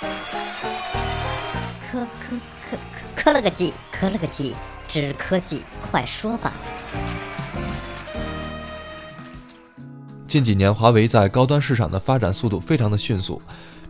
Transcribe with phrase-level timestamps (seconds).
[0.00, 0.06] 科
[2.20, 4.54] 科科科科了个技，科了个技，
[4.86, 6.52] 知科技，快说吧。
[10.28, 13.42] 近几年，华为在高端市场的发展速度非常的迅速，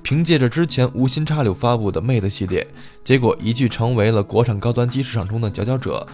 [0.02, 2.66] 凭借着之前无心插柳发布的 Mate 系列，
[3.04, 6.06] 结果一举成为了国产高端机市场中的佼佼者。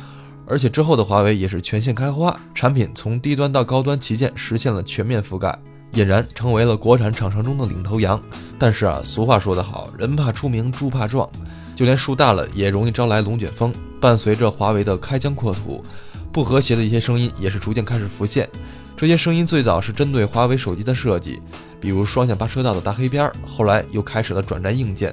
[0.46, 5.56] 而且之后的华为也是全线开花，产品从低端到高端旗舰实现了全面覆盖，
[5.94, 8.20] 俨然成为了国产厂商中的领头羊。
[8.58, 11.28] 但是啊，俗话说得好，人怕出名猪怕壮，
[11.74, 13.72] 就连树大了也容易招来龙卷风。
[14.00, 15.82] 伴随着华为的开疆扩土，
[16.30, 18.48] 不和谐的一些声音也是逐渐开始浮现。
[18.96, 21.40] 这些声音最早是针对华为手机的设计，
[21.80, 25.12] 比如双向八车道的大黑边，后来又开始了转战硬件。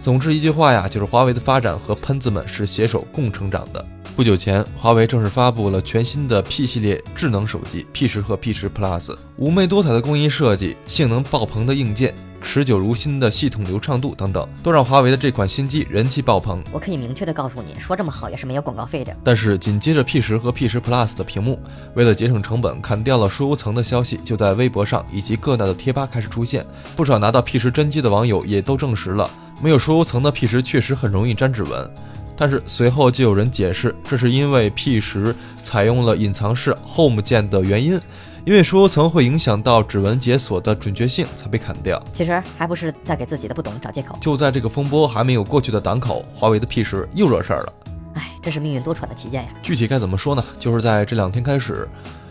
[0.00, 3.84] 总之一句话呀，就是华为的发展和喷子们是携手共成长的。
[4.16, 16.64] 不久前，华为正式发布了全新的 P 系列智能手机 P 十和 P 十 Plus，妩媚多彩的工艺设计，性能爆棚的硬件，持久如新的系统流畅度等等，都让华为的这款新机人气爆棚。
[16.72, 19.14] 我可以明确的告诉你，说这么好也是没有广告费的。
[19.22, 21.60] 但是紧接着 P 十和 P 十 Plus 的屏幕，
[21.92, 26.64] 为了节省成本，砍掉了疏油层的消息，就在微博上以及各大的贴吧开始出现。
[26.96, 29.30] 不少拿到 P 十真机的网友也都证实了，
[29.62, 31.90] 没有输油层的 P 十确实很容易沾指纹。
[32.36, 37.98] 但是随后就有人解释，这是因为 P 十采用了隐藏式 Home 键的原因，
[38.44, 42.00] 因为输入层会影响到指纹解锁的准确性，才被砍掉。
[42.12, 44.18] 其实还不是在给自己的不懂找借口。
[44.20, 47.72] 就在这个风波还没有过去的档口，华为的 P 十又惹事儿了。
[48.14, 49.48] 哎，这是命运多舛的旗舰呀！
[49.62, 50.44] 具体该怎么说呢？
[50.60, 51.88] 就是在这两天开始，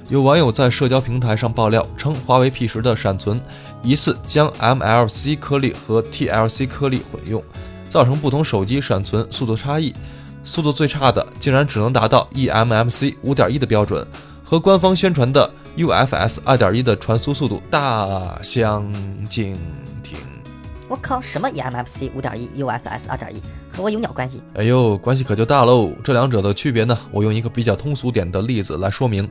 [0.09, 3.41] 有网友在社交平台上爆料称，华为 P 十的闪存
[3.81, 7.43] 疑似将 MLC 颗粒和 TLC 颗粒混用。
[7.95, 9.93] 造成不同手机闪存速度差异，
[10.43, 14.05] 速度最差的竟然只能达到 eMMC 五点一的标准，
[14.43, 18.85] 和官方宣传的 UFS 二点一的传输速度大相
[19.29, 19.57] 径
[20.03, 20.17] 庭。
[20.89, 23.41] 我靠，什么 eMMC 五点一，UFS 二点一，
[23.73, 24.41] 和我有鸟关系？
[24.55, 25.93] 哎呦，关系可就大喽！
[26.03, 29.25] 这两者的区别呢，我用一个比较通俗点的例子来说明，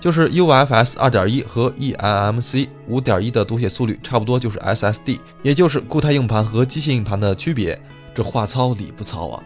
[0.00, 7.78] 就是 UFS 二点一和 eMMC 五点一的读写速率差不多，就是 SSD，也就是固态硬盘和机械硬盘的区别。
[8.14, 9.42] 这话糙理不糙啊！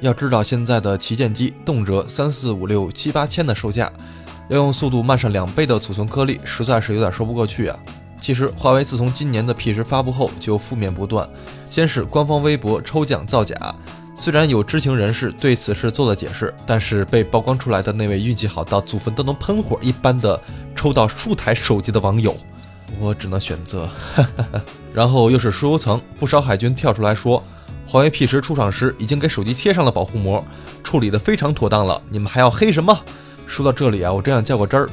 [0.00, 3.92] 要知道现在的旗舰机动辄三四五六七八千的售价，
[4.48, 7.78] 要用速度慢上两倍的储存颗粒，实在是有点说不过去啊。
[8.20, 11.28] 其实华为自从今年的 P 十发布后就负面不断，
[11.66, 13.54] 先是官方微博抽奖造假，
[14.20, 20.38] 虽然有知情人士对此事做了解释，但是被曝光出来的那位运气好到祖坟都能喷火一般的
[20.74, 22.36] 抽到数台手机的网友，
[22.98, 23.88] 我只能选择。
[24.92, 27.40] 然后又是疏油层，不少海军跳出来说。
[27.86, 30.44] 华为 P 十出厂时已经给手机贴上了保护膜，
[30.82, 32.02] 处理的非常妥当了。
[32.10, 32.98] 你们还要黑什么？
[33.46, 34.90] 说到这里啊，我真想较个真儿。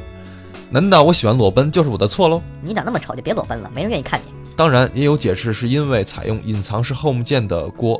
[0.69, 2.43] 难道我喜欢裸奔就是我的错喽？
[2.61, 4.31] 你长那么丑就别裸奔了，没人愿意看你。
[4.55, 7.99] 当然也有解释是因为采用隐藏式 Home 键的锅。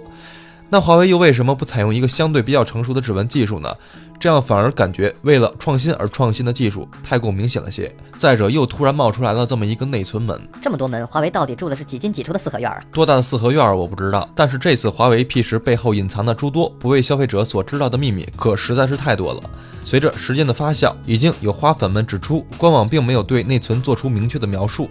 [0.76, 3.74] 那华为又为什么不采用一个相对比较成熟的指纹技术呢？
[4.20, 7.90] 这样反而感觉为了创新而创新的技术太过明显了些。
[8.18, 12.84] 再者，又突然冒出来了这么一个内存门，这么多门，华为到底住的是几进几出的四合院啊？
[12.92, 19.42] 多大的四合院我不知道，但是这次华为 P 十背后隐藏的诸多不为消费者所知道的秘密可实在是太多了。
[19.86, 24.90] 随着时间的发酵，已经有花粉们指出，官网并没有对内存做出明确的描述，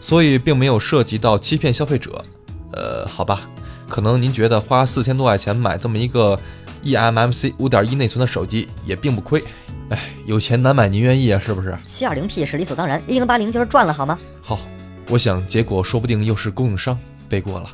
[0.00, 2.24] 所以并没有涉及到欺骗消费者。
[2.72, 3.42] 呃，好吧，
[3.90, 6.40] 可能您觉得花四千多块钱买这么一个。
[6.82, 9.44] eMMC 五点一内存的手机也并不亏，
[9.90, 11.76] 哎，有钱难买您愿意啊，是不是？
[11.84, 14.18] 七二零 P 是理所当然，一零八零就是赚了，好吗？
[14.40, 14.58] 好，
[15.10, 16.98] 我想结果说不定又是供应商
[17.28, 17.68] 背锅了。